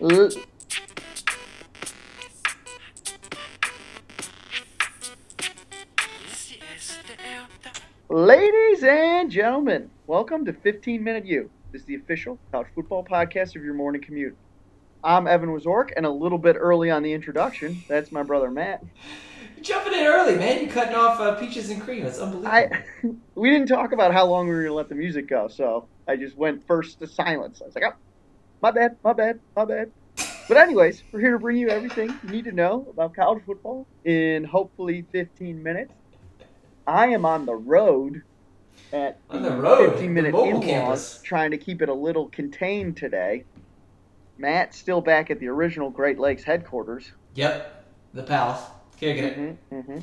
[0.00, 0.30] L-
[8.08, 11.50] Ladies and gentlemen, welcome to 15 Minute U.
[11.72, 14.36] This is the official college football podcast of your morning commute.
[15.02, 18.84] I'm Evan Wazork, and a little bit early on the introduction, that's my brother Matt.
[19.62, 20.64] Jumping in early, man.
[20.64, 22.04] You're cutting off uh, peaches and cream.
[22.04, 22.52] That's unbelievable.
[22.52, 22.84] I
[23.34, 26.16] we didn't talk about how long we were gonna let the music go, so I
[26.16, 27.60] just went first to silence.
[27.62, 27.94] I was like, oh,
[28.62, 29.92] my bad, my bad, my bad.
[30.48, 33.86] But anyways, we're here to bring you everything you need to know about college football
[34.04, 35.92] in hopefully 15 minutes.
[36.86, 38.22] I am on the road
[38.92, 41.20] at the road, 15 minute in-laws, campus.
[41.22, 43.44] trying to keep it a little contained today.
[44.38, 47.12] Matt's still back at the original Great Lakes headquarters.
[47.34, 47.84] Yep,
[48.14, 48.62] the palace.
[48.98, 49.34] Kicking it.
[49.70, 49.98] hmm hmm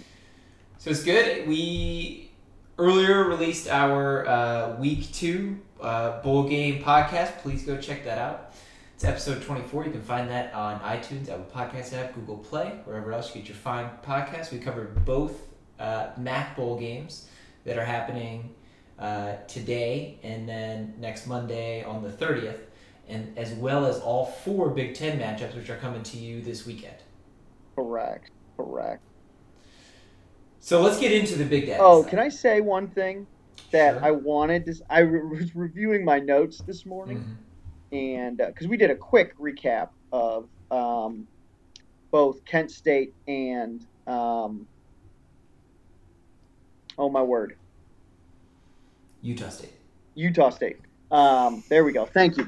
[0.77, 1.47] So it's good.
[1.47, 2.31] We
[2.77, 7.39] earlier released our uh, week two uh, bowl game podcast.
[7.39, 8.44] Please go check that out.
[8.95, 9.85] It's episode 24.
[9.85, 13.49] You can find that on iTunes, Apple Podcast app, Google Play, wherever else you get
[13.49, 14.51] your fine podcasts.
[14.53, 15.33] We covered both
[15.79, 17.27] uh, MAC bowl games
[17.65, 18.55] that are happening
[18.97, 22.59] uh, today and then next Monday on the 30th,
[23.09, 26.65] and as well as all four Big Ten matchups, which are coming to you this
[26.65, 26.95] weekend.
[27.75, 28.31] Correct.
[28.55, 29.01] Correct.
[30.61, 31.79] So let's get into the Big Daddy.
[31.83, 32.09] Oh, side.
[32.11, 33.27] can I say one thing
[33.71, 34.05] that Sure.
[34.05, 34.75] I wanted to?
[34.89, 37.35] I was reviewing my notes this morning, Mhm.
[37.95, 41.27] And because we did a quick recap of um,
[42.11, 44.67] both Kent State and um,
[46.97, 47.55] oh my word,
[49.21, 49.73] Utah State.
[50.15, 50.77] Utah State.
[51.11, 52.05] Um, there we go.
[52.05, 52.47] Thank you.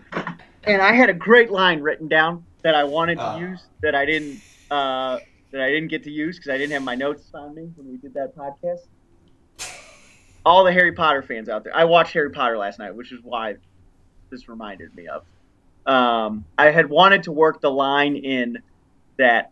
[0.64, 3.38] And I had a great line written down that I wanted to Ah.
[3.38, 5.20] use that I didn't uh,
[5.52, 7.90] that I didn't get to use because I didn't have my notes on me when
[7.92, 8.82] we did that podcast.
[10.46, 11.76] All the Harry Potter fans out there.
[11.76, 13.56] I watched Harry Potter last night, which is why
[14.30, 15.24] this reminded me of.
[15.88, 18.58] Um, I had wanted to work the line in
[19.18, 19.48] that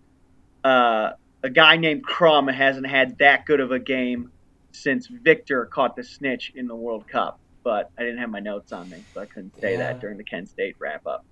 [0.63, 1.11] uh,
[1.43, 4.31] a guy named Crum hasn't had that good of a game
[4.73, 8.71] since Viktor caught the snitch in the World Cup, but I didn't have my notes
[8.73, 9.77] on me, so I couldn't say Yeah.
[9.79, 11.25] that during the Kent State wrap up.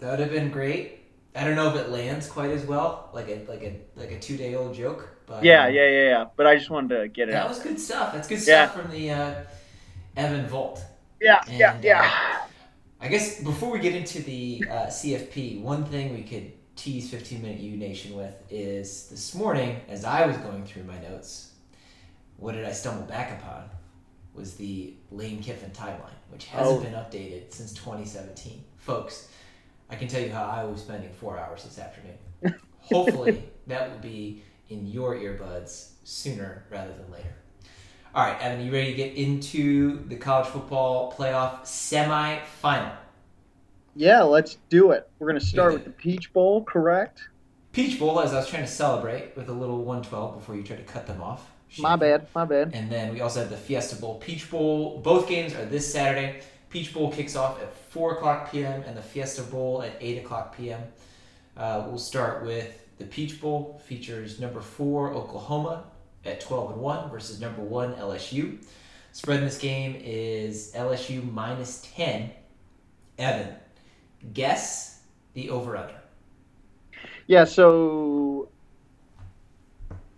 [0.00, 0.98] That would have been great.
[1.36, 4.18] I don't know if it lands quite as well, like a like a like a
[4.18, 5.08] two day old joke.
[5.26, 6.24] But Yeah, um, yeah, yeah, yeah.
[6.36, 7.48] But I just wanted to get it that out.
[7.50, 8.12] was good stuff.
[8.12, 8.66] That's good Yeah.
[8.68, 9.34] stuff from the uh,
[10.16, 10.84] Evan Volt.
[11.20, 12.10] Yeah, yeah, And, yeah.
[13.00, 17.42] I guess before we get into the uh, CFP, one thing we could tease 15
[17.42, 21.52] Minute U Nation with is this morning, as I was going through my notes,
[22.36, 23.68] what did I stumble back upon?
[24.34, 26.82] Was the Lane Kiffin timeline, which hasn't Oh.
[26.82, 28.64] been updated since 2017.
[28.76, 29.28] Folks,
[29.88, 32.16] I can tell you how I was spending four hours this afternoon.
[32.82, 37.34] Hopefully, that will be in your earbuds sooner rather than later.
[38.12, 42.90] All right, Evan, you ready to get into the college football playoff semi-final?
[43.94, 45.08] Yeah, let's do it.
[45.20, 47.28] We're gonna start with the Peach Bowl, correct?
[47.70, 50.84] Peach Bowl, as I was trying to celebrate with a little 112 before you tried
[50.84, 51.52] to cut them off.
[51.78, 52.72] My bad, my bad.
[52.74, 54.98] And then we also have the Fiesta Bowl, Peach Bowl.
[54.98, 56.40] Both games are this Saturday.
[56.68, 58.82] Peach Bowl kicks off at 4 o'clock p.m.
[58.88, 60.82] and the Fiesta Bowl at 8 o'clock p.m.
[61.56, 63.80] Uh, we'll start with the Peach Bowl.
[63.86, 65.84] Features number 4 Oklahoma
[66.24, 68.58] at 12 and 1 versus number 1 LSU.
[69.12, 72.30] Spread in this game is LSU minus 10.
[73.18, 73.54] Evan,
[74.32, 75.02] guess
[75.34, 75.94] the over-under.
[77.26, 78.48] Yeah, so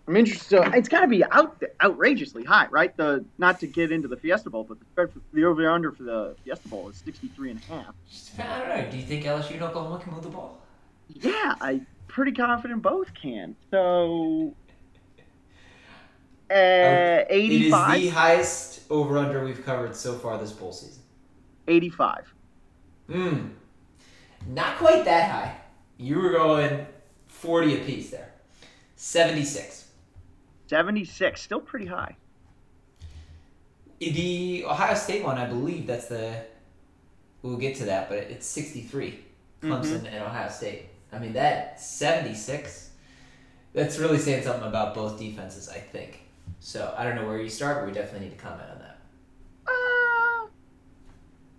[0.06, 0.48] I'm interested.
[0.48, 2.96] So it's got to be out outrageously high, right?
[2.96, 5.92] The not to get into the Fiesta Bowl, but the spread for the over under
[5.92, 7.94] for the Fiesta Bowl is 63 and a half.
[8.38, 8.91] I don't know.
[8.91, 10.60] Do you think LSU and Oklahoma can move the ball?
[11.08, 13.56] Yeah, I'm pretty confident both can.
[13.70, 14.54] So
[16.52, 21.02] uh, It is the highest over under we've covered so far this bowl season.
[21.68, 22.34] 85.
[23.10, 23.48] Hmm.
[24.48, 25.56] Not quite that high.
[25.96, 26.86] You were going
[27.28, 28.32] 40 apiece there.
[28.96, 29.88] 76.
[30.68, 32.16] 76, still pretty high.
[34.00, 36.44] The Ohio State one, I believe that's the.
[37.42, 39.18] We'll get to that, but it's 63.
[39.62, 40.86] Clemson and Ohio State.
[41.12, 42.91] I mean, that 76,
[43.72, 46.22] that's really saying something about both defenses, I think.
[46.64, 48.98] So I don't know where you start, but we definitely need to comment on that.
[49.66, 50.47] Uh,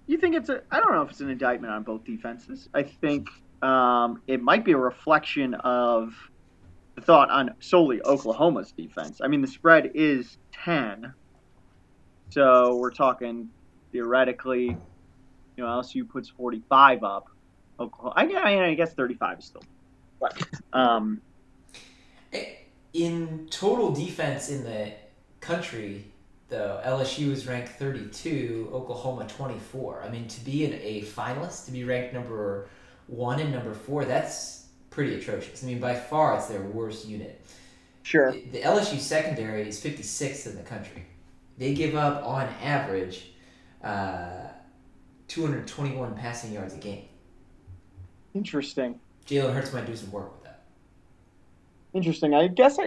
[0.07, 0.61] you think it's a?
[0.71, 2.69] I don't know if it's an indictment on both defenses.
[2.73, 3.27] I think
[3.61, 6.13] um, it might be a reflection of
[6.95, 9.19] the thought on solely Oklahoma's defense.
[9.21, 11.13] I mean, the spread is ten,
[12.29, 13.49] so we're talking
[13.91, 14.67] theoretically.
[14.67, 14.77] You
[15.57, 17.27] know, LSU puts forty-five up.
[17.77, 19.63] Oklahoma, I, I, I guess thirty-five is still,
[20.21, 20.41] but
[20.71, 21.21] um,
[22.94, 24.92] In total defense in the
[25.40, 26.06] country,
[26.50, 30.04] though, LSU is ranked 32, Oklahoma 24.
[30.04, 32.69] I mean, to be in a finalist, to be ranked number
[33.07, 35.63] one and number four, that's pretty atrocious.
[35.63, 37.44] I mean, by far, it's their worst unit.
[38.04, 38.31] Sure.
[38.31, 41.06] The, LSU secondary is 56th in the country.
[41.57, 43.31] They give up, on average,
[43.84, 44.50] uh,
[45.30, 47.06] 221 passing yards a game.
[48.36, 49.00] Interesting.
[49.25, 50.43] Jalen Hurts might do some work.
[51.94, 52.34] Interesting.
[52.34, 52.84] I guess I,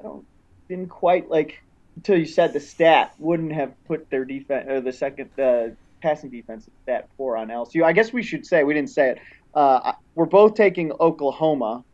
[0.00, 0.24] I don't
[0.68, 1.60] didn't quite like
[1.96, 6.30] until you said the stat wouldn't have put their defense or the second the passing
[6.30, 7.84] defense at stat four on LSU.
[7.84, 9.18] I guess we should say we didn't say it.
[9.54, 11.84] Uh, we're both taking Oklahoma.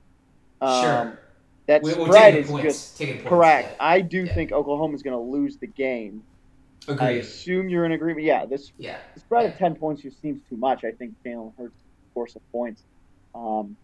[0.61, 1.19] Um, Sure.
[1.67, 3.69] That We- we're spread is points, just taking points, correct.
[3.73, 3.77] yeah.
[3.87, 4.33] I do Yeah.
[4.35, 6.23] think Oklahoma is going to lose the game.
[6.99, 8.25] I assume you're in agreement.
[8.25, 8.97] Yeah, this Yeah.
[9.13, 10.85] the spread of ten points just seems too much.
[10.85, 11.75] I think Jalen Hurts
[12.11, 12.83] score of points.
[13.35, 13.77] Um,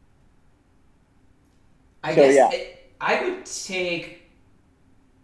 [2.05, 2.51] I So, guess yeah.
[2.57, 4.21] it, I would take.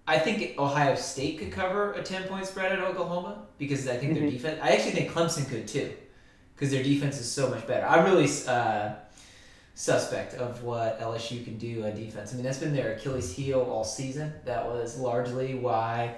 [0.08, 4.14] I think Ohio State could cover a ten point spread at Oklahoma because I think
[4.14, 4.30] their Mhm.
[4.32, 4.58] defense.
[4.62, 5.92] I actually think Clemson could too,
[6.54, 7.86] because their defense is so much better.
[7.86, 8.94] I'm really uh,
[9.74, 12.32] suspect of what LSU can do on defense.
[12.32, 14.32] I mean, that's been their Achilles heel all season.
[14.46, 16.16] That was largely why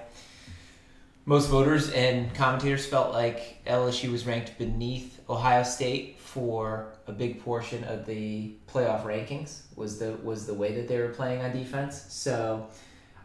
[1.25, 7.41] most voters and commentators felt like LSU was ranked beneath Ohio State for a big
[7.43, 11.51] portion of the playoff rankings was the was the way that they were playing on
[11.51, 12.05] defense.
[12.09, 12.67] So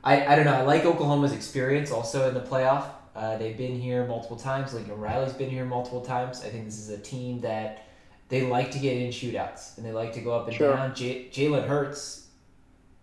[0.05, 0.55] I, I don't know.
[0.55, 2.85] I like Oklahoma's experience also in the playoff.
[3.17, 4.73] Uh, they've been here multiple times.
[4.75, 6.43] Lincoln Riley's been here multiple times.
[6.45, 7.85] I think this is a team that
[8.29, 10.77] they like to get in shootouts and they like to go up and Sure.
[10.77, 10.95] down.
[10.95, 12.29] J- Jalen Hurts,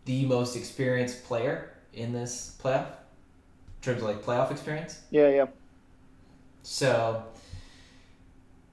[0.05, 2.85] the most experienced player in this playoff
[3.85, 5.01] terms of like playoff experience.
[5.11, 5.45] yeah, yeah.
[6.63, 7.23] So,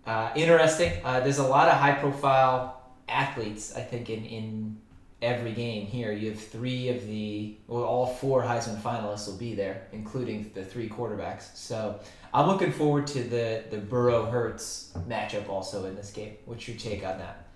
[0.07, 0.93] uh, interesting.
[1.05, 4.79] Uh, there's a lot of high profile athletes, I think, in, in
[5.21, 6.11] every game here.
[6.11, 10.65] You have three of the, well, all four Heisman finalists will be there, including the
[10.65, 11.55] three quarterbacks.
[11.55, 12.01] So,
[12.33, 16.37] I'm looking forward to the, the Burrow Hurts matchup also in this game.
[16.47, 17.47] What's your take on that?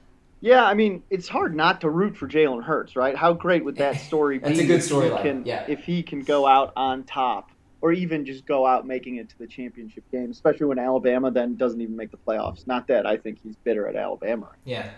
[0.41, 3.17] Yeah, I mean, it's hard not to root for Jalen Hurts, right?
[3.17, 4.45] How great would that story be?
[4.49, 5.65] That's a good if he storyline, can- yeah.
[5.69, 7.51] If he can go out on top,
[7.81, 11.57] or even just go out making it to the championship game, especially when Alabama then
[11.57, 12.67] doesn't even make the playoffs.
[12.67, 14.51] Not that I think he's bitter at Alabama.
[14.65, 14.91] Yeah.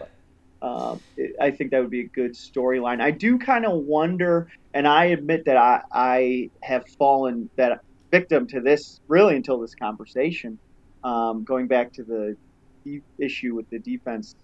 [0.62, 3.00] Um, it, I think that would be a good storyline.
[3.00, 7.81] I do kind of wonder, and I admit that I, I have fallen that
[8.11, 10.58] victim to this really until this conversation.
[11.05, 12.37] Um, going back to the
[13.19, 14.35] issue with the defense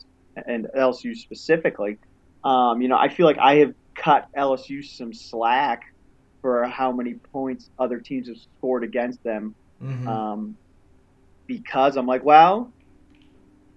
[0.47, 1.99] and LSU specifically,
[2.45, 5.83] um, you know, I feel like I have cut LSU some slack
[6.43, 10.13] for how many points other teams have scored against them Mm-hmm.
[10.13, 10.59] um,
[11.49, 12.75] because I'm like, well,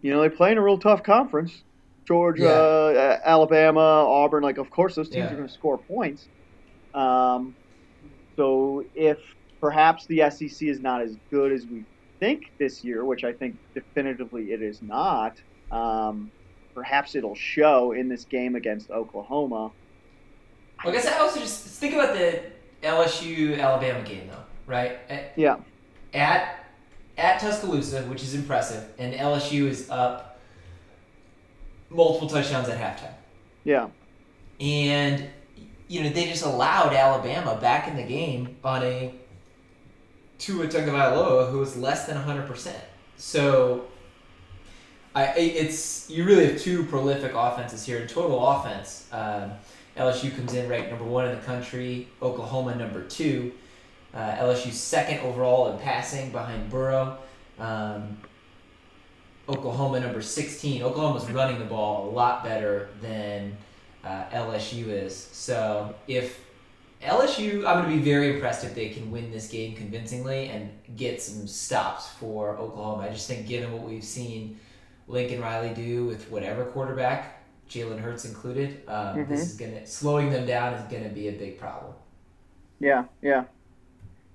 [0.01, 1.63] you know, they play in a real tough conference.
[2.07, 5.33] Georgia, uh, Alabama, Auburn, like, of course, those teams Yeah.
[5.33, 6.29] are going to score points.
[6.93, 7.55] Um,
[8.37, 9.19] so if
[9.61, 11.85] perhaps the SEC is not as good as we
[12.19, 15.33] think this year, which I think definitively it is not,
[15.71, 16.31] um,
[16.77, 19.71] perhaps it'll show in this game against Oklahoma.
[20.85, 22.39] I guess I also just think about the
[22.83, 24.99] LSU Alabama game though, right?
[25.09, 25.55] At, Yeah.
[26.13, 26.63] at
[27.17, 30.39] at Tuscaloosa, which is impressive, and LSU is up
[31.89, 33.15] multiple touchdowns at halftime,
[33.63, 33.87] Yeah.
[34.59, 35.27] and
[35.87, 39.15] you know they just allowed Alabama back in the game on a
[40.37, 42.83] Tua Tagovailoa who was less than hundred percent.
[43.17, 43.87] So.
[45.17, 47.97] I, it's you really have two prolific offenses here.
[47.97, 49.51] In total offense, um,
[49.97, 52.07] LSU comes in ranked number one in the country.
[52.21, 53.51] Oklahoma number two.
[54.13, 57.17] Uh, LSU second overall in passing behind Burrow.
[57.57, 58.19] Um,
[59.49, 60.83] Oklahoma number sixteen.
[60.83, 63.57] Oklahoma's running the ball a lot better than
[64.03, 65.15] uh, LSU is.
[65.31, 66.39] So if
[67.01, 70.69] LSU, I'm going to be very impressed if they can win this game convincingly and
[70.95, 73.03] get some stops for Oklahoma.
[73.03, 74.59] I just think given what we've seen
[75.07, 80.45] Lincoln Riley do with whatever quarterback, Jalen Hurts included, um, this is to slowing them
[80.45, 81.93] down is going to be a big problem.
[82.79, 83.45] Yeah, yeah.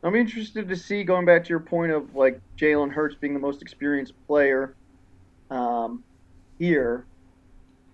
[0.03, 3.41] I'm interested to see going back to your point of like Jalen Hurts being the
[3.41, 4.75] most experienced player
[5.51, 6.03] um,
[6.59, 7.05] here,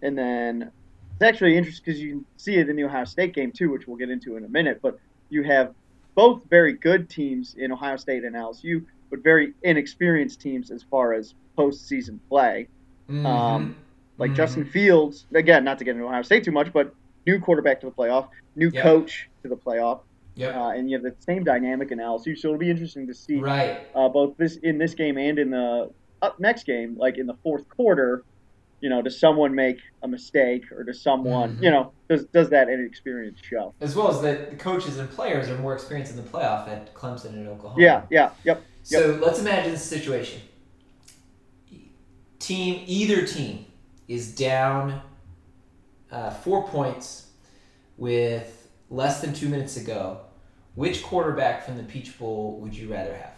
[0.01, 0.73] and then
[1.13, 3.87] it's actually interesting because you can see it in the Ohio State game too, which
[3.87, 4.81] we'll get into in a minute.
[4.81, 5.75] But you have
[6.15, 11.13] both very good teams in Ohio State and LSU, but very inexperienced teams as far
[11.13, 12.69] as postseason play.
[13.09, 13.77] Um,
[14.19, 14.35] like Mhm.
[14.37, 16.93] Justin Fields, again, not to get into Ohio State too much, but
[17.27, 18.83] new quarterback to the playoff, new Yep.
[18.83, 20.01] coach to the playoff.
[20.35, 20.55] Yep.
[20.55, 23.37] Uh, and you have the same dynamic in LSU, so it'll be interesting to see
[23.41, 23.81] right.
[23.95, 25.91] uh, both this in this game and in the
[26.23, 28.23] up next game, like in the fourth quarter.
[28.81, 31.63] You know, does someone make a mistake, or does someone, Mhm.
[31.65, 33.75] you know, does does that inexperience show?
[33.81, 36.95] As well as that the coaches and players are more experienced in the playoff at
[36.95, 37.83] Clemson and Oklahoma.
[37.83, 40.41] Yeah, yeah, yep, So let's imagine the situation.
[42.39, 43.67] Team, either team,
[44.09, 45.03] is down
[46.11, 47.27] uh, four points
[47.99, 50.23] with less than two minutes to go,
[50.75, 53.35] which quarterback from the Peach Bowl would you rather have?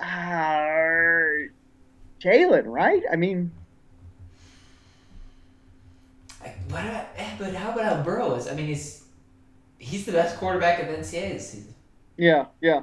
[0.00, 1.50] Uh,
[2.18, 3.02] Jalen, right?
[3.12, 3.50] I mean,
[6.42, 8.48] I, what about, eh, but how about how Burrow is?
[8.48, 9.04] I mean, he's
[9.78, 11.74] he's the best quarterback in the NCAA this season.
[12.16, 12.80] yeah, yeah.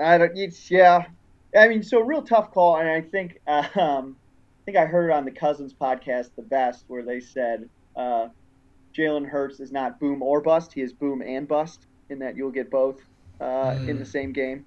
[0.00, 0.32] I don't.
[0.36, 1.06] It's yeah.
[1.56, 5.12] I mean, so real tough call, and I think um, I think I heard it
[5.14, 8.28] on the Cousins podcast the best, where they said uh,
[8.96, 12.50] Jalen Hurts is not boom or bust; he is boom and bust, in that you'll
[12.50, 12.98] get both
[13.40, 13.98] uh, in Mm.
[13.98, 14.64] the same game.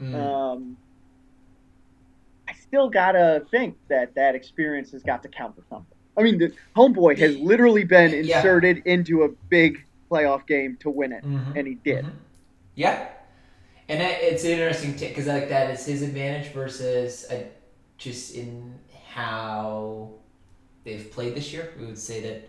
[0.00, 0.14] Mm.
[0.14, 0.76] Um,
[2.48, 5.96] I still gotta think that that experience has got to count for something.
[6.16, 8.36] I mean, the homeboy has literally been Yeah.
[8.38, 11.56] inserted into a big playoff game to win it, Mhm.
[11.56, 12.04] and he did.
[12.04, 12.12] Mhm.
[12.74, 13.06] Yeah,
[13.88, 17.44] and that, it's interesting because like that is his advantage versus uh,
[17.98, 18.74] just in
[19.08, 20.10] how
[20.84, 21.72] they've played this year.
[21.78, 22.48] We would say that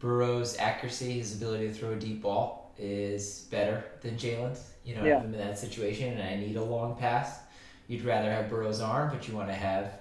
[0.00, 4.72] Burrow's accuracy, his ability to throw a deep ball, is better than Jalen's.
[4.84, 5.18] You know, Yeah.
[5.18, 7.40] I'm in that situation and I need a long pass,
[7.88, 10.00] you'd rather have Burrow's arm, but you want to have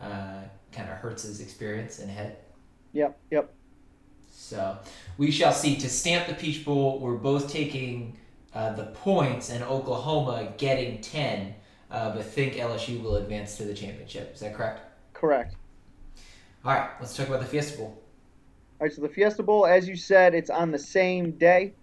[0.00, 0.42] uh,
[0.72, 2.36] kind of hurts his experience and head.
[2.92, 3.52] Yep, yep.
[4.30, 4.78] So
[5.18, 5.76] we shall see.
[5.76, 8.16] To stamp the Peach Bowl, we're both taking
[8.54, 11.54] uh, the points and Oklahoma getting 10,
[11.90, 14.34] uh, but think LSU will advance to the championship.
[14.34, 14.80] Is that correct?
[15.12, 15.54] Correct.
[16.64, 18.02] All right, let's talk about the Fiesta Bowl.
[18.80, 21.74] All right, so the Fiesta Bowl, as you said, it's on the same day,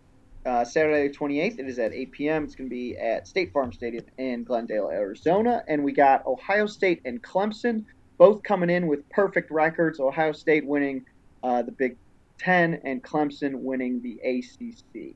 [0.46, 1.60] uh, Saturday the 28th.
[1.60, 2.44] It is at 8 p.m.
[2.44, 5.64] It's going to be at State Farm Stadium in Glendale, Arizona.
[5.68, 7.86] And we got Ohio State and Clemson
[8.18, 10.00] both coming in with perfect records.
[10.00, 11.06] Ohio State winning
[11.44, 11.96] uh, the Big
[12.40, 15.16] Ten and Clemson winning the ACC.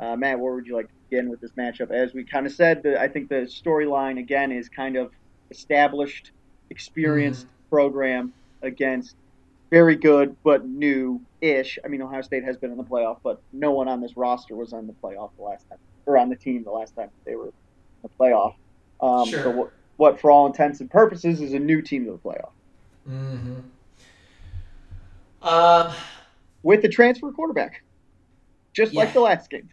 [0.00, 1.90] Uh, Matt, where would you like to begin with this matchup?
[1.90, 5.12] As we kind of said, the, I think the storyline, again, is kind of
[5.50, 6.32] established,
[6.70, 8.32] experienced program
[8.62, 9.16] against
[9.70, 11.78] very good but new-ish.
[11.84, 14.54] I mean, Ohio State has been in the playoff, but no one on this roster
[14.54, 17.34] was on the playoff the last time, or on the team the last time they
[17.34, 17.52] were in
[18.02, 18.54] the playoff.
[19.00, 19.42] Um, Sure.
[19.42, 22.50] So what, what, for all intents and purposes, is a new team to the playoff
[23.08, 23.60] Mm-hmm.
[25.46, 25.92] Um,
[26.62, 27.82] with the transfer quarterback,
[28.72, 29.68] just like the last game.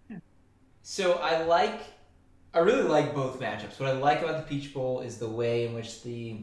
[0.82, 1.82] so I like,
[2.54, 3.80] I really like both matchups.
[3.80, 6.42] What I like about the Peach Bowl is the way in which the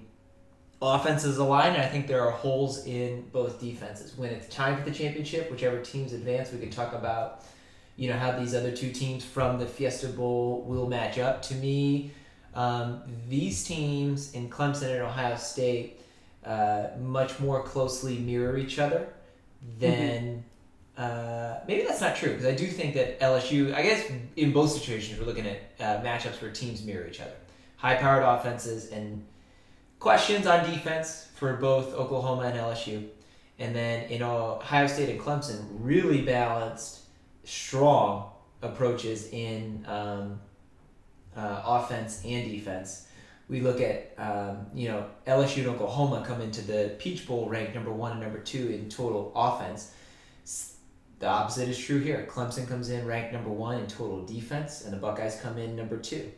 [0.81, 4.17] offenses align, and I think there are holes in both defenses.
[4.17, 7.45] When it's time for the championship, whichever teams advance, we can talk about,
[7.97, 11.43] you know, how these other two teams from the Fiesta Bowl will match up.
[11.43, 12.13] To me,
[12.55, 16.01] um, these teams in Clemson and Ohio State
[16.45, 19.09] uh, much more closely mirror each other
[19.79, 20.45] than.
[20.97, 23.73] Uh, maybe that's not true because I do think that LSU.
[23.73, 27.37] I guess in both situations we're looking at uh, matchups where teams mirror each other,
[27.77, 29.25] high-powered offenses and
[30.01, 33.07] questions on defense for both Oklahoma and LSU,
[33.61, 37.01] and then in Ohio State and Clemson, really balanced,
[37.45, 38.31] strong
[38.63, 40.41] approaches in um,
[41.39, 43.07] uh, offense and defense.
[43.49, 47.75] We look at um, you know LSU and Oklahoma come into the Peach Bowl ranked
[47.75, 49.95] number one and number two in total offense.
[51.21, 52.29] The opposite is true here.
[52.31, 55.97] Clemson comes in ranked number one in total defense, and the Buckeyes come in number
[55.97, 56.31] two.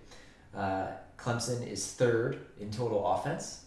[0.57, 0.89] Uh,
[1.19, 3.65] Clemson is third in total offense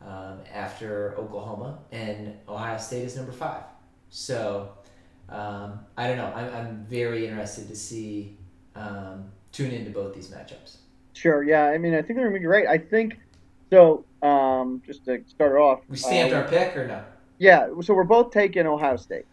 [0.00, 3.64] um, after Oklahoma, and Ohio State is number five.
[4.08, 4.70] So
[5.28, 6.32] um, I don't know.
[6.34, 8.38] I'm, I'm very interested to see
[8.74, 10.76] um, tune into both these matchups.
[11.14, 11.66] Sure, yeah.
[11.66, 12.66] I mean, I think they're going to be great.
[12.66, 13.18] I think
[13.70, 14.04] so.
[14.22, 17.04] Um, just to start off, We stamped uh, our pick or no?
[17.38, 17.68] yeah.
[17.82, 19.26] So we're both taking Ohio State.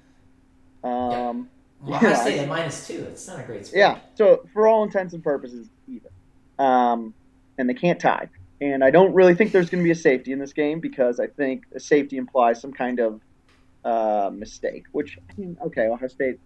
[0.84, 1.50] Um,
[1.82, 3.06] Well, Ohio yeah, State at minus two.
[3.10, 3.80] It's not a great spread.
[3.80, 4.00] Yeah.
[4.16, 6.12] So for all intents and purposes, even.
[6.60, 7.14] Um,
[7.58, 8.30] and they can't tie.
[8.60, 11.20] And I don't really think there's going to be a safety in this game because
[11.20, 13.22] I think a safety implies some kind of
[13.84, 14.84] uh, mistake.
[14.92, 16.40] Which I mean, okay, Ohio State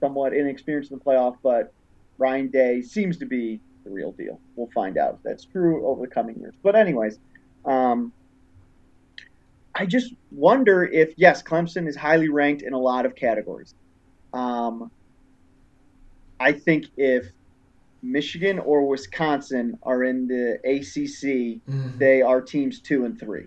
[0.00, 1.72] somewhat inexperienced in the playoff, but
[2.18, 4.40] Ryan Day seems to be the real deal.
[4.56, 6.54] We'll find out if that's true over the coming years.
[6.62, 7.18] But anyways,
[7.64, 8.12] um,
[9.74, 13.74] I just wonder if yes, Clemson is highly ranked in a lot of categories.
[14.32, 14.90] Um,
[16.38, 17.26] I think if
[18.02, 21.98] Michigan or Wisconsin are in the ACC, Mhm.
[21.98, 23.46] they are teams two and three.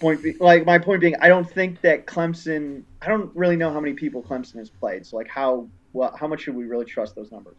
[0.00, 2.84] Point be, like my point being, I don't think that Clemson.
[3.00, 5.06] I don't really know how many people Clemson has played.
[5.06, 7.56] So like how well how much should we really trust those numbers?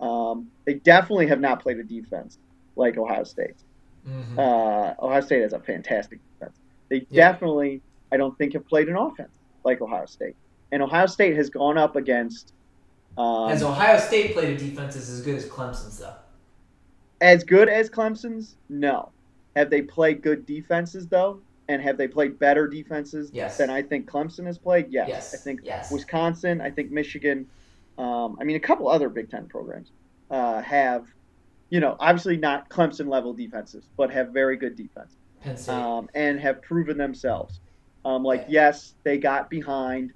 [0.00, 2.38] Um, they definitely have not played a defense
[2.76, 3.56] like Ohio State.
[4.06, 4.38] Mhm.
[4.38, 6.58] Uh, Ohio State has a fantastic defense.
[6.88, 7.32] They Yeah.
[7.32, 7.82] definitely,
[8.12, 9.32] I don't think, have played an offense
[9.64, 10.36] like Ohio State.
[10.72, 12.54] And Ohio State has gone up against.
[13.18, 16.14] Um, Has Ohio State played a defense as good as Clemson's though?
[17.20, 18.56] as good as Clemson's?
[18.68, 19.12] No.
[19.56, 21.42] Have they played good defenses though?
[21.68, 23.56] And have they played better defenses Yes.
[23.56, 24.86] than I think Clemson has played?
[24.90, 25.08] Yes.
[25.08, 25.34] Yes.
[25.34, 25.90] I think yes.
[25.90, 27.46] Wisconsin, I think Michigan,
[28.00, 29.92] um, I mean a couple other Big Ten programs
[30.30, 31.06] uh, have,
[31.70, 35.16] you know, obviously not Clemson level defenses, but have very good defense
[35.68, 37.60] um, and have proven themselves.
[38.04, 40.12] Um, like yes, they got behind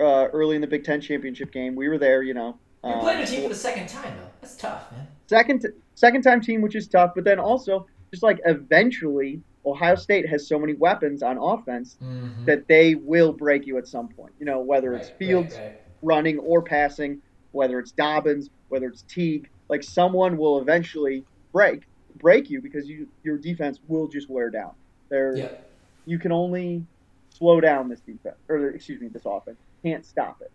[0.00, 1.74] uh, early in the Big Ten championship game.
[1.74, 2.60] We were there, you know.
[2.84, 4.32] You're um, playing a team for the second time though.
[4.42, 5.08] That's tough, man.
[5.28, 7.12] second second time team, which is tough.
[7.14, 12.44] But then also, just like eventually, Ohio State has so many weapons on offense Mm-hmm.
[12.46, 14.34] that they will break you at some point.
[14.38, 15.85] You know, whether it's Fields Right, right.
[16.02, 17.20] Running or passing,
[17.52, 21.82] whether it's Dobbins, whether it's Teague, like someone will eventually break
[22.16, 24.72] break you because you your defense will just wear down.
[25.08, 25.70] There, Yep.
[26.06, 26.84] you can only
[27.30, 29.58] slow down this defense, or excuse me, this offense.
[29.82, 30.50] Can't stop it.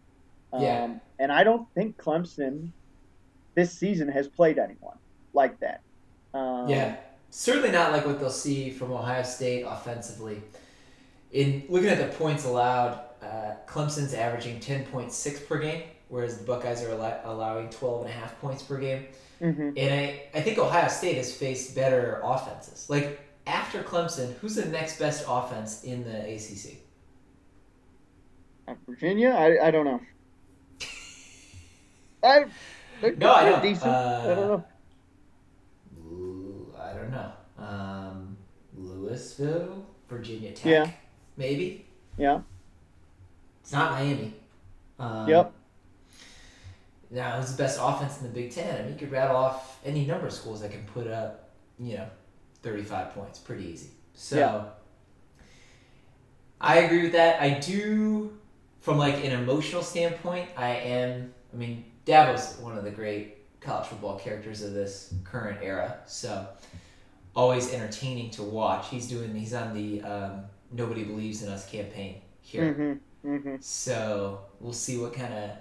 [0.52, 0.94] Um, Yeah.
[1.20, 2.70] And I don't think Clemson
[3.54, 4.98] this season has played anyone
[5.34, 5.82] like that.
[6.34, 6.96] Um, Yeah,
[7.30, 10.42] certainly not like what they'll see from Ohio State offensively.
[11.32, 16.38] In looking at the points allowed, uh, Clemson's averaging ten point six per game, whereas
[16.38, 19.06] the Buckeyes are allow- allowing 12 and a half points per game.
[19.42, 19.74] mhm.
[19.78, 22.90] And I, I think Ohio State has faced better offenses.
[22.90, 26.78] Like after Clemson, who's the next best offense in the ACC?
[28.68, 30.00] Uh, Virginia, I, I don't know.
[32.24, 32.46] I,
[33.02, 33.62] they're, No, I they're don't.
[33.64, 33.88] decent.
[33.88, 34.66] Uh, I don't know.
[36.80, 37.32] I don't know.
[37.58, 38.38] Um,
[38.76, 40.90] Louisville, Virginia Tech, Yeah.
[41.38, 41.86] maybe.
[42.18, 42.42] Yeah.
[43.62, 44.34] It's not Miami.
[45.00, 45.54] Um, Yep.
[47.14, 48.74] Now, who's the best offense in the Big Ten?
[48.74, 51.98] I mean, you could rattle off any number of schools that can put up, you
[51.98, 52.08] know,
[52.64, 53.90] 35 points pretty easy.
[54.14, 54.64] So, Yeah.
[56.62, 57.42] I agree with that.
[57.42, 58.38] I do,
[58.80, 63.88] from like an emotional standpoint, I am, I mean, Dabo's one of the great college
[63.88, 65.98] football characters of this current era.
[66.06, 66.48] So,
[67.36, 68.90] always entertaining to watch.
[68.90, 72.74] He's doing, he's on the um, Nobody Believes in Us campaign here.
[72.74, 72.94] Mm-hmm.
[73.26, 73.56] Mm-hmm.
[73.60, 75.52] So we'll see what kind of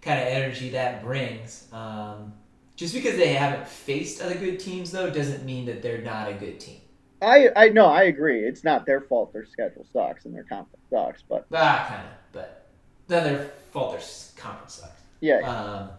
[0.00, 1.66] kind of energy that brings.
[1.72, 2.34] Um,
[2.76, 6.34] just because they haven't faced other good teams, though, doesn't mean that they're not a
[6.34, 6.80] good team.
[7.20, 8.44] I I no, I agree.
[8.44, 9.32] It's not their fault.
[9.32, 11.22] Their schedule sucks and their conference sucks.
[11.28, 12.66] But Ah, kind of, but
[13.08, 13.92] not their fault.
[13.92, 14.00] Their
[14.36, 15.02] conference sucks.
[15.20, 15.90] yeah, Um,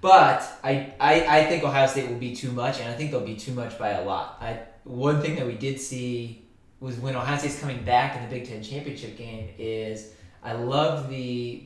[0.00, 3.20] but I, I I think Ohio State will be too much, and I think they'll
[3.24, 4.38] be too much by a lot.
[4.40, 6.45] I one thing that we did see
[6.80, 10.12] was when Ohio State's coming back in the Big Ten championship game is
[10.42, 11.64] I love the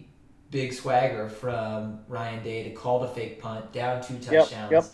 [0.51, 4.70] big swagger from Ryan Day to call the fake punt down two touchdowns.
[4.70, 4.85] yep.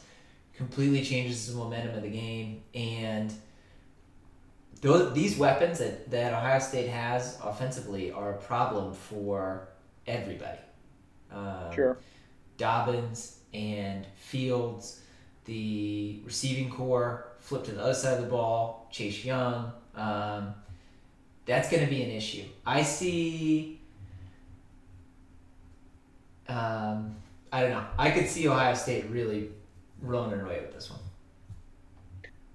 [0.57, 3.33] Completely changes the momentum of the game and.
[4.83, 9.68] Those, these weapons that, that Ohio State has offensively are a problem for
[10.07, 10.59] everybody.
[11.33, 11.98] Um, sure.
[12.59, 15.00] Dobbins and Fields,
[15.46, 19.70] the receiving corps, flip to the other side of the ball, Chase Young.
[19.94, 20.52] Um,
[21.46, 22.42] that's going to be an issue.
[22.66, 23.80] I see.
[26.48, 27.14] Um,
[27.52, 27.85] I don't know.
[27.96, 29.50] I could see Ohio State really
[30.02, 30.98] rolling away with this one.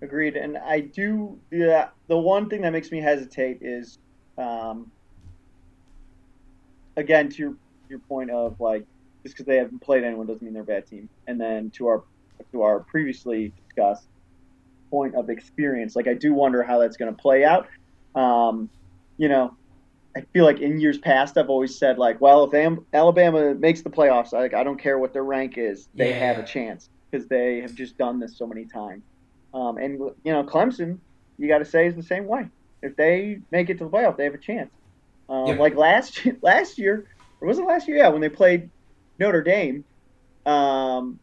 [0.01, 0.35] Agreed.
[0.35, 1.39] And I do.
[1.51, 3.97] Yeah, the one thing that makes me hesitate is,
[4.37, 4.91] um,
[6.97, 7.55] again, to your
[7.87, 8.85] your point of like
[9.23, 11.07] just because they haven't played anyone doesn't mean they're a bad team.
[11.27, 12.03] And then to our
[12.51, 14.07] to our previously discussed
[14.91, 17.67] point of experience, like I do wonder how that's going to play out.
[18.15, 18.71] Um,
[19.17, 19.57] you know,
[20.17, 23.81] I feel like in years past I've always said like, well, if Am- Alabama makes
[23.83, 26.89] the playoffs, like I don't care what their rank is, they Yeah, have a chance
[27.11, 29.03] because they have just done this so many times.
[29.53, 30.99] Um, and you know, Clemson,
[31.37, 32.49] you got to say is the same way.
[32.81, 34.71] If they make it to the playoff, they have a chance.
[35.29, 35.57] Um, Yep.
[35.57, 37.07] Like last last year,
[37.41, 37.97] or was it last year?
[37.97, 38.71] Yeah, when they played
[39.19, 39.85] Notre Dame,
[40.47, 41.20] um,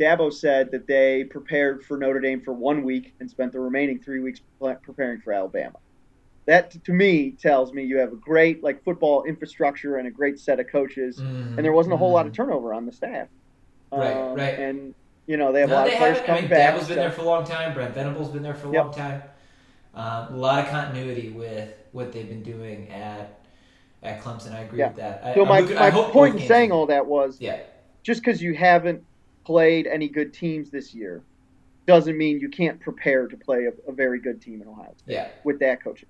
[0.00, 4.00] Dabo said that they prepared for Notre Dame for one week and spent the remaining
[4.00, 4.40] three weeks
[4.82, 5.74] preparing for Alabama.
[6.46, 10.38] That to me tells me you have a great like football infrastructure and a great
[10.38, 11.24] set of coaches,
[11.56, 13.28] and there wasn't a whole lot of turnover on the staff.
[13.92, 14.58] Right, Um, right.
[14.58, 14.94] And
[15.26, 16.36] you know they have a lot of players haven't.
[16.36, 16.74] I mean, back.
[16.74, 17.72] Dabo's been there for a long time.
[17.74, 18.84] Brent Venables been there for a Yep.
[18.84, 19.22] long time.
[19.94, 23.40] Um, a lot of continuity with what they've been doing at
[24.02, 24.52] at Clemson.
[24.52, 24.88] I agree Yeah.
[24.88, 25.20] with that.
[25.24, 27.56] I, So my, my I hope point in saying all that was yeah,
[28.04, 29.04] just because you haven't
[29.44, 31.22] played any good teams this year
[31.86, 35.12] doesn't mean you can't prepare to play a, a very good team in Ohio State
[35.14, 35.28] yeah.
[35.44, 36.08] with that coaching.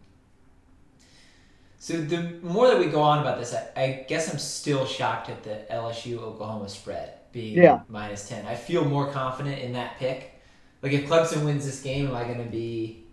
[1.79, 5.29] So the more that we go on about this, I, I guess I'm still shocked
[5.29, 7.81] at the LSU Oklahoma spread being Yeah.
[7.89, 8.47] minus ten.
[8.47, 10.41] I feel more confident in that pick.
[10.83, 13.05] Like if Clemson wins this game, am I going to be?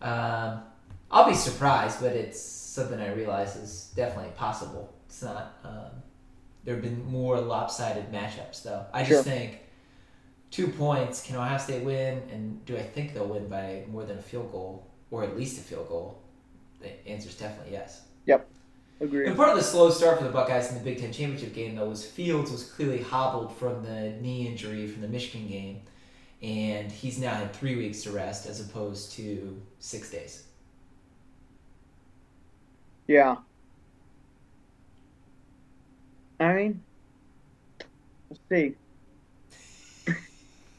[0.00, 0.62] Um,
[1.10, 4.92] I'll be surprised, but it's something I realize is definitely possible.
[5.06, 5.56] It's not.
[5.64, 6.01] Um,
[6.64, 8.86] there have been more lopsided matchups, though.
[8.92, 9.22] I just Sure.
[9.22, 9.58] think
[10.50, 11.22] two points.
[11.22, 12.22] Can Ohio State win?
[12.30, 15.58] And do I think they'll win by more than a field goal or at least
[15.58, 16.18] a field goal?
[16.80, 18.02] The answer is definitely yes.
[18.26, 18.48] Yep.
[19.00, 19.26] Agreed.
[19.26, 21.74] And part of the slow start for the Buckeyes in the Big Ten championship game,
[21.74, 25.80] though, was Fields was clearly hobbled from the knee injury from the Michigan game,
[26.40, 30.44] and he's now had three weeks to rest as opposed to six days.
[33.08, 33.36] Yeah.
[36.42, 36.82] I mean,
[38.28, 38.74] we'll see.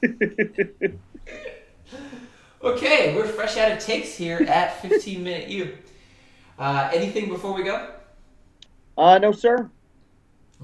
[2.63, 5.77] Okay, we're fresh out of takes here at 15 Minute U.
[6.57, 7.89] Uh, anything before we go?
[8.97, 9.69] uh, no, sir.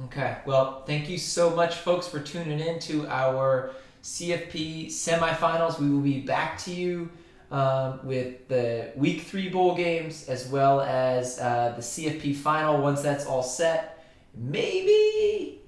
[0.05, 0.37] Okay.
[0.45, 5.77] Well, thank you so much, folks, for tuning in to our CFP semifinals.
[5.77, 7.09] We will be back to you
[7.51, 13.01] um, with the Week Three bowl games as well as uh, the CFP final once
[13.01, 13.98] that's all set.
[14.35, 15.61] Maybe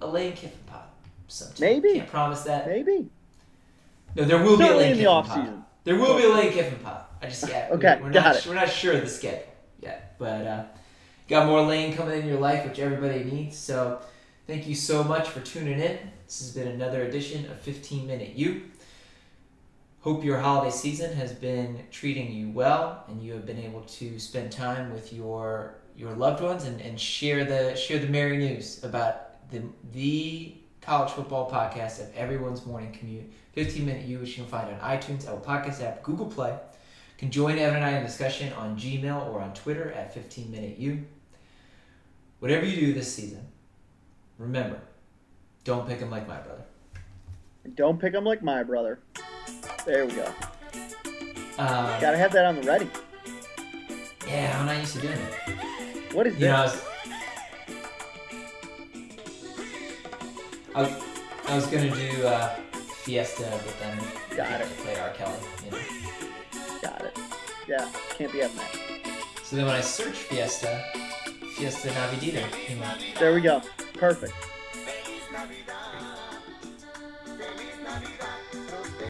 [0.00, 0.58] a Lane Kiffin.
[1.28, 1.56] Sometime.
[1.60, 1.92] Maybe.
[1.98, 2.66] Can't promise that.
[2.66, 3.08] Maybe.
[4.16, 5.44] No, there will be a Lane in the Kiffin off pod.
[5.44, 5.64] season.
[5.84, 6.78] There will be a Lane Kiffin.
[6.84, 7.68] I just yeah.
[7.70, 8.46] Okay, we, we're got not it.
[8.46, 9.42] we're not sure of the schedule
[9.80, 10.64] yet, but uh,
[11.28, 13.56] got more Lane coming in your life, which everybody needs.
[13.58, 14.00] So
[14.46, 15.98] thank you so much for tuning in.
[16.26, 18.62] This has been another edition of 15 Minute U.
[20.00, 24.18] Hope your holiday season has been treating you well, and you have been able to
[24.18, 28.82] spend time with your your loved ones and, and share the share the merry news
[28.84, 33.30] about the the college football podcast of everyone's morning commute.
[33.52, 36.50] 15 Minute U, which you can find on iTunes, Apple Podcast app, Google Play.
[36.50, 40.50] You can join Evan and I in discussion on Gmail or on Twitter at 15
[40.52, 41.04] Minute U.
[42.38, 43.44] Whatever you do this season,
[44.38, 44.80] remember,
[45.64, 46.62] don't pick him like my brother.
[47.74, 49.00] Don't pick them like my brother.
[49.84, 50.32] There we go.
[51.58, 52.88] Um, Gotta have that on the ready.
[54.28, 55.67] yeah, I'm not used to doing it.
[56.12, 56.74] What is You know, I this?
[56.74, 56.84] was,
[60.74, 60.92] I was,
[61.48, 62.48] I was gonna do uh,
[63.02, 63.98] Fiesta, but then
[64.36, 64.68] Got I it.
[64.78, 65.10] played R.
[65.10, 65.34] Kelly.
[65.64, 65.78] You know.
[66.82, 67.18] Got it.
[67.68, 68.76] Yeah, can't be having that.
[69.44, 70.84] So then when I search Fiesta,
[71.56, 72.98] Fiesta Navidita came up.
[73.18, 73.62] There we go.
[73.94, 74.34] Perfect.